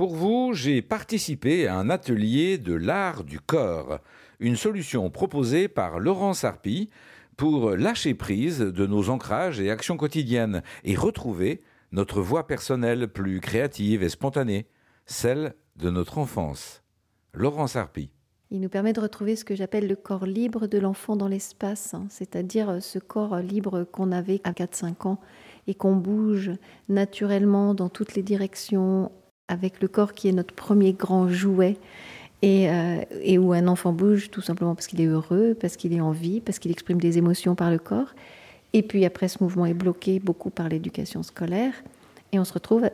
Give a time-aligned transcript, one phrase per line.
[0.00, 3.98] Pour vous, j'ai participé à un atelier de l'art du corps,
[4.38, 6.88] une solution proposée par Laurent Sarpi
[7.36, 11.60] pour lâcher prise de nos ancrages et actions quotidiennes et retrouver
[11.92, 14.68] notre voix personnelle plus créative et spontanée,
[15.04, 16.82] celle de notre enfance.
[17.34, 18.08] Laurent Sarpi.
[18.50, 21.92] Il nous permet de retrouver ce que j'appelle le corps libre de l'enfant dans l'espace,
[21.92, 25.20] hein, c'est-à-dire ce corps libre qu'on avait à 4-5 ans
[25.66, 26.52] et qu'on bouge
[26.88, 29.12] naturellement dans toutes les directions
[29.50, 31.76] avec le corps qui est notre premier grand jouet
[32.42, 35.92] et, euh, et où un enfant bouge tout simplement parce qu'il est heureux, parce qu'il
[35.92, 38.14] est en vie, parce qu'il exprime des émotions par le corps.
[38.72, 41.74] Et puis après, ce mouvement est bloqué beaucoup par l'éducation scolaire
[42.32, 42.88] et on se retrouve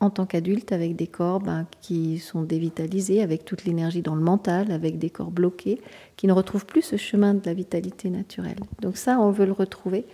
[0.00, 4.20] en tant qu'adulte avec des corps ben, qui sont dévitalisés, avec toute l'énergie dans le
[4.20, 5.80] mental, avec des corps bloqués,
[6.16, 8.58] qui ne retrouvent plus ce chemin de la vitalité naturelle.
[8.80, 10.04] Donc ça, on veut le retrouver.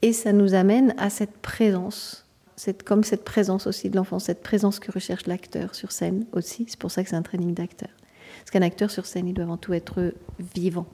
[0.00, 2.26] Et ça nous amène à cette présence,
[2.60, 6.66] cette, comme cette présence aussi de l'enfant, cette présence que recherche l'acteur sur scène aussi.
[6.68, 7.88] C'est pour ça que c'est un training d'acteur.
[8.40, 10.12] Parce qu'un acteur sur scène, il doit avant tout être
[10.54, 10.86] vivant.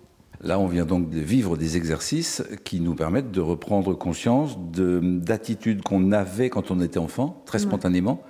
[0.43, 5.83] Là, on vient donc de vivre des exercices qui nous permettent de reprendre conscience d'attitudes
[5.83, 8.23] qu'on avait quand on était enfant, très spontanément.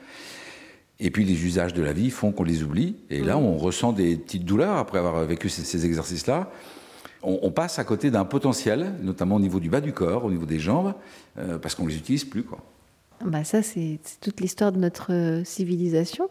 [0.99, 2.97] Et puis les usages de la vie font qu'on les oublie.
[3.11, 6.51] Et là, on ressent des petites douleurs après avoir vécu ces, exercices-là.
[7.23, 10.47] On, passe à côté d'un potentiel, notamment au niveau du bas du corps, au niveau
[10.47, 10.95] des jambes,
[11.39, 12.45] euh, parce qu'on ne les utilise plus.
[12.45, 12.61] Quoi.
[13.25, 16.29] Bah ça, c'est toute l'histoire de notre euh, civilisation.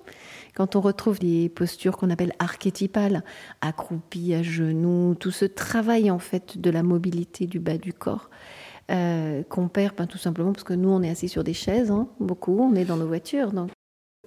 [0.56, 3.24] Quand on retrouve des postures qu'on appelle archétypales,
[3.62, 8.30] accroupies, à genoux, tout ce travail en fait de la mobilité du bas du corps,
[8.92, 11.90] euh, qu'on perd ben, tout simplement parce que nous, on est assis sur des chaises,
[11.90, 13.52] hein, beaucoup, on est dans nos voitures.
[13.52, 13.72] Donc,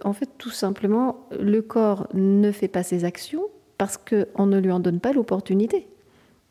[0.05, 3.45] en fait, tout simplement, le corps ne fait pas ses actions
[3.79, 5.89] parce qu'on ne lui en donne pas l'opportunité.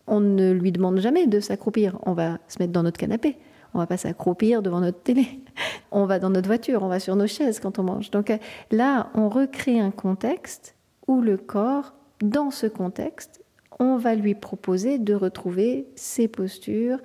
[0.08, 2.00] On ne lui demande jamais de s'accroupir.
[2.06, 3.38] On va se mettre dans notre canapé.
[3.74, 5.28] On va pas s'accroupir devant notre télé.
[5.92, 8.12] On va dans notre voiture, on va sur nos chaises quand on mange.
[8.12, 8.38] Donc euh,
[8.72, 10.76] là, on recrée un contexte
[11.08, 13.42] où le corps, dans ce contexte,
[13.80, 17.00] on va lui proposer de retrouver ses postures,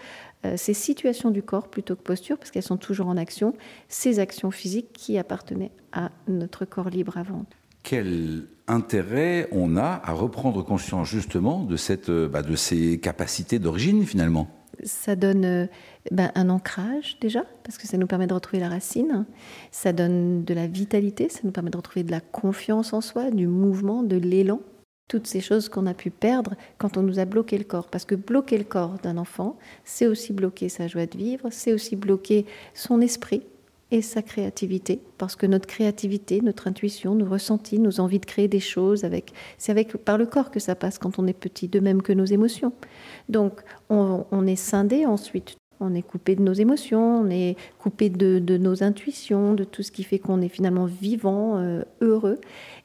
[0.45, 3.55] euh, ses situations du corps plutôt que postures, parce qu'elles sont toujours en action,
[3.89, 7.45] ces actions physiques qui appartenaient à notre corps libre avant.
[7.83, 13.59] Quel intérêt on a à reprendre conscience justement de, cette, euh, bah, de ces capacités
[13.59, 14.49] d'origine finalement?
[14.83, 15.67] Ça donne euh,
[16.11, 19.27] ben, un ancrage déjà, parce que ça nous permet de retrouver la racine.
[19.71, 23.31] Ça donne de la vitalité, ça nous permet de retrouver de la confiance en soi,
[23.31, 24.61] du mouvement, de l'élan.
[25.09, 27.89] Toutes ces choses qu'on a pu perdre quand on nous a bloqué le corps.
[27.89, 31.73] Parce que bloquer le corps d'un enfant, c'est aussi bloquer sa joie de vivre, c'est
[31.73, 33.43] aussi bloquer son esprit,
[33.93, 38.49] et sa créativité, parce que notre créativité, notre intuition, nos ressentis, nos envies de créer
[38.49, 41.69] des choses, avec, c'est avec, par le corps que ça passe quand on est petit,
[41.69, 42.73] de même que nos émotions.
[43.29, 43.61] Donc
[43.91, 48.83] on, est scindé ensuite, on est coupé de nos émotions, on est coupé de, nos
[48.83, 52.41] intuitions, de tout ce qui fait qu'on est finalement vivant, euh, heureux.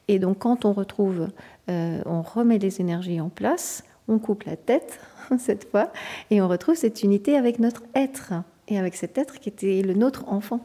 [0.08, 1.28] Et donc quand on retrouve,
[1.70, 5.00] euh, on remet les énergies en place, on coupe la tête
[5.38, 5.90] cette fois,
[6.30, 8.34] et on retrouve cette unité avec notre être,
[8.70, 10.60] et avec cet être qui était le nôtre enfant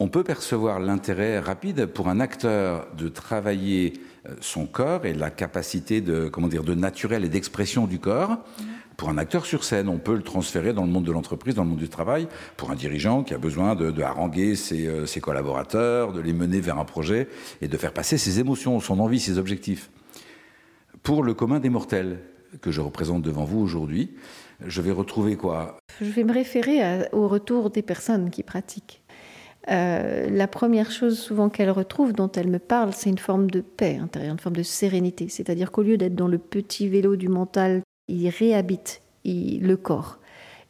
[0.00, 3.94] on peut percevoir l'intérêt rapide pour un acteur de travailler
[4.28, 8.38] euh, son corps et la capacité de, comment dire, de naturel et d'expression du corps.
[8.96, 11.64] Pour un acteur sur scène, on peut le transférer dans le monde de l'entreprise, dans
[11.64, 12.28] le monde du travail.
[12.56, 16.60] Pour un dirigeant qui a besoin de, haranguer ses, euh, ses, collaborateurs, de les mener
[16.60, 17.28] vers un projet
[17.60, 19.90] et de faire passer ses émotions, son envie, ses objectifs.
[21.02, 22.20] Pour le commun des mortels
[22.60, 24.14] que je représente devant vous aujourd'hui,
[24.64, 25.76] je vais retrouver quoi?
[26.00, 29.03] Je vais me référer au retour des personnes qui pratiquent.
[29.70, 33.60] Euh, la première chose souvent qu'elle retrouve, dont elle me parle, c'est une forme de
[33.60, 35.28] paix intérieure, une forme de sérénité.
[35.28, 40.18] C'est-à-dire qu'au lieu d'être dans le petit vélo du mental, il réhabite le corps.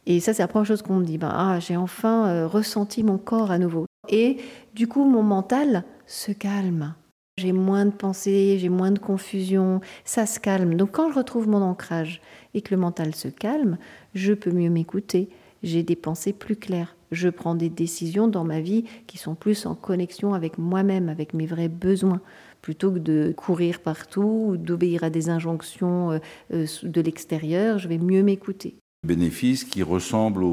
[0.05, 1.17] Et ça, c'est la première chose qu'on me dit.
[1.17, 3.85] Ben, ah, j'ai enfin euh, ressenti mon corps à nouveau.
[4.09, 4.37] Et
[4.73, 6.93] du coup, mon mental se calme.
[7.37, 10.75] J'ai moins de pensées, j'ai moins de confusion, ça se calme.
[10.75, 12.21] Donc quand je retrouve mon ancrage
[12.53, 13.77] et que le mental se calme,
[14.13, 15.27] je peux mieux m'écouter,
[15.61, 19.65] j'ai des pensées plus claires, je prends des décisions dans ma vie qui sont plus
[19.65, 22.21] en connexion avec moi-même, avec mes vrais besoins,
[22.61, 26.19] plutôt que de courir partout ou d'obéir à des injonctions euh,
[26.53, 28.75] euh, de l'extérieur, je vais mieux m'écouter.
[29.05, 30.43] Bénéfice qui ressemble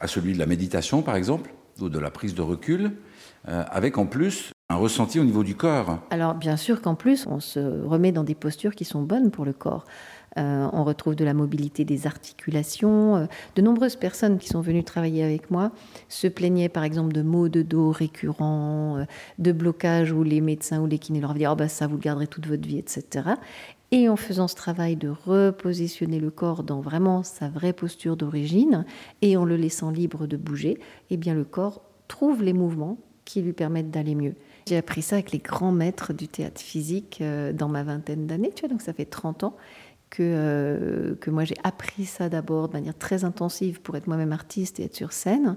[0.00, 2.92] à celui de la méditation, par exemple, ou de la prise de recul,
[3.48, 6.00] euh, avec en plus un ressenti au niveau du corps.
[6.10, 9.44] Alors bien sûr qu'en plus, on se remet dans des postures qui sont bonnes pour
[9.44, 9.84] le corps.
[10.38, 13.16] Euh, on retrouve de la mobilité des articulations.
[13.16, 13.26] Euh,
[13.56, 15.72] de nombreuses personnes qui sont venues travailler avec moi
[16.08, 19.04] se plaignaient par exemple de maux de dos récurrents, euh,
[19.38, 22.02] de blocages où les médecins ou les kinés leur disaient oh bah, ça vous le
[22.02, 23.30] garderez toute votre vie, etc.
[23.90, 28.84] Et en faisant ce travail de repositionner le corps dans vraiment sa vraie posture d'origine
[29.22, 30.78] et en le laissant libre de bouger,
[31.10, 34.34] eh bien le corps trouve les mouvements qui lui permettent d'aller mieux.
[34.66, 37.22] J'ai appris ça avec les grands maîtres du théâtre physique
[37.54, 39.56] dans ma vingtaine d'années, tu vois, donc ça fait 30 ans
[40.10, 44.32] que, euh, que moi j'ai appris ça d'abord de manière très intensive pour être moi-même
[44.32, 45.56] artiste et être sur scène.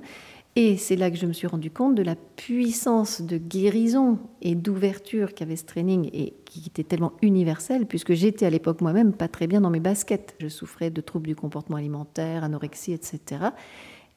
[0.58, 4.54] Et c'est là que je me suis rendu compte de la puissance de guérison et
[4.54, 9.30] d'ouverture qu'avait ce training et qui était tellement universel, puisque j'étais à l'époque moi-même pas
[9.30, 10.36] très bien dans mes baskets.
[10.40, 13.22] Je souffrais de troubles du comportement alimentaire, anorexie, etc.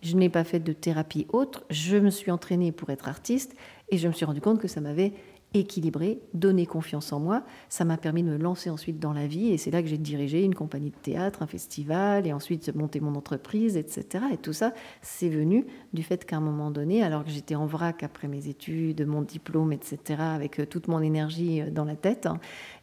[0.03, 1.65] Je n'ai pas fait de thérapie autre.
[1.71, 3.55] Je me suis entraînée pour être artiste
[3.91, 5.13] et je me suis rendu compte que ça m'avait
[5.55, 7.45] équilibré, donner confiance en moi.
[7.69, 9.99] Ça m'a permis de me lancer ensuite dans la vie et c'est là que j'ai
[9.99, 14.25] dirigé une compagnie de théâtre, un festival et ensuite monter mon entreprise, etc.
[14.33, 17.67] Et tout ça, c'est venu du fait qu'à un moment donné, alors que j'étais en
[17.67, 21.97] vrac après mes études, mon diplôme, etc., avec euh, toute mon énergie euh, dans la
[21.97, 22.39] tête, hein,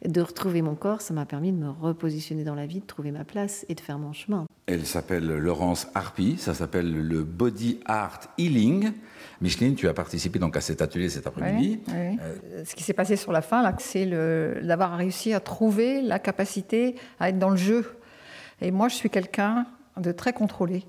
[0.06, 3.12] de retrouver mon corps, ça m'a permis de me repositionner dans la vie, de trouver
[3.12, 4.46] ma place et de faire mon chemin.
[4.66, 8.92] Elle s'appelle Laurence Harpy, ça s'appelle le Body Art Healing.
[9.40, 11.80] Micheline, tu as participé donc à cet atelier cet après-midi.
[11.88, 14.06] Euh, ce qui s'est passé sur la fin, c'est
[14.62, 17.96] d'avoir réussi à trouver la capacité à être dans le jeu.
[18.60, 19.66] Et moi, je suis quelqu'un
[19.96, 20.84] de très contrôlé.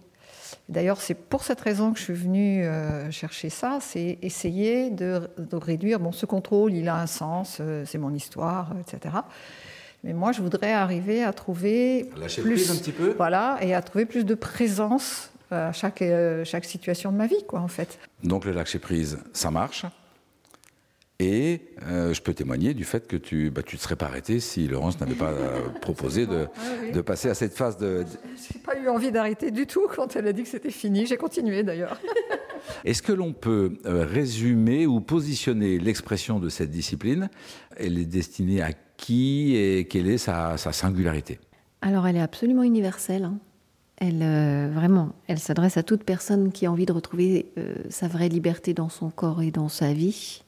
[0.70, 5.22] D'ailleurs, c'est pour cette raison que je suis venue euh, chercher ça, c'est essayer de,
[5.52, 6.00] réduire.
[6.00, 9.16] Bon, ce contrôle, il a un sens, euh, c'est mon histoire, etc.
[10.04, 13.14] Mais moi, je voudrais arriver à trouver Lâcher plus, un petit peu.
[13.18, 17.44] Voilà, et à trouver plus de présence à chaque, euh, chaque situation de ma vie,
[17.48, 18.00] quoi, en fait.
[18.24, 19.86] Donc le lâcher prise, ça marche.
[21.24, 24.40] Et euh, je peux témoigner du fait que tu bah, tu te serais pas arrêté
[24.40, 28.04] si Laurence n'avait pas euh, proposé de, ah de, passer à cette phase de.
[28.36, 31.06] J'ai pas eu envie d'arrêter du tout quand elle a dit que c'était fini.
[31.06, 32.00] J'ai continué d'ailleurs.
[32.86, 37.30] Est-ce que l'on peut résumer ou positionner l'expression de cette discipline?
[37.78, 41.40] Elle est destinée à qui et quelle est sa, sa singularité?
[41.82, 43.26] Alors elle est absolument universelle.
[43.26, 43.38] Hein.
[43.98, 48.08] Elle, euh, vraiment, elle s'adresse à toute personne qui a envie de retrouver euh, sa
[48.08, 50.44] vraie liberté dans son corps et dans sa vie.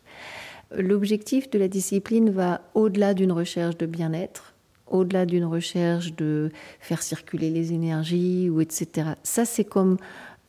[0.78, 4.54] L'objectif de la discipline va au-delà d'une recherche de bien-être,
[4.88, 9.10] au-delà d'une recherche de faire circuler les énergies ou etc.
[9.24, 9.98] Ça, c'est comme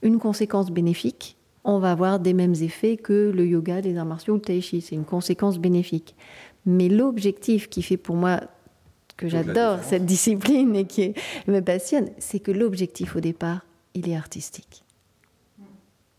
[0.02, 1.36] une conséquence bénéfique.
[1.64, 4.60] On va avoir des mêmes effets que le yoga, les arts martiaux ou le tai
[4.60, 4.80] chi.
[4.80, 6.14] C'est une conséquence bénéfique.
[6.64, 8.40] Mais l'objectif qui fait pour moi
[9.16, 11.14] que j'adore cette discipline et qui
[11.46, 13.64] me passionne, c'est que l'objectif au départ,
[13.94, 14.84] il est artistique.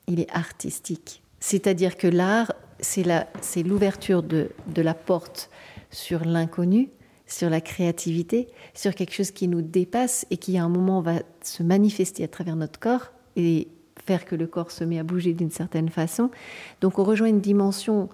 [0.07, 1.21] Il est artistique.
[1.39, 5.49] C'est-à-dire que l'art, c'est l'ouverture de, de la porte
[5.89, 6.89] sur l'inconnu,
[7.25, 11.19] sur la créativité, sur quelque chose qui nous dépasse et qui à un moment va
[11.41, 13.67] se manifester à travers notre corps et
[14.05, 16.31] faire que le corps se met à bouger d'une certaine façon.
[16.81, 18.09] Donc on rejoint une dimension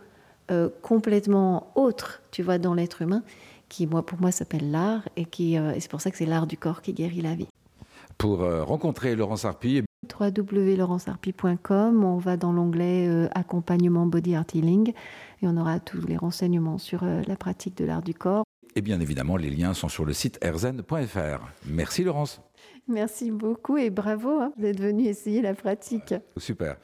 [0.51, 3.23] euh, complètement autre, tu vois, dans l'être humain
[3.69, 5.27] qui moi, pour moi s'appelle l'art et,
[5.57, 7.47] euh, c'est pour ça que c'est l'art du corps qui guérit la vie.
[8.19, 14.93] Pour euh, rencontrer Laurence Harpy, www.laurenceharpy.com, on va dans l'onglet euh, accompagnement body art healing
[15.41, 18.43] et on aura tous les renseignements sur la pratique de l'art du corps.
[18.75, 21.45] Et bien évidemment, les liens sont sur le site erzen.fr.
[21.67, 22.41] Merci Laurence.
[22.87, 26.13] Merci beaucoup et bravo hein, d'être venu essayer la pratique.
[26.37, 26.77] Super.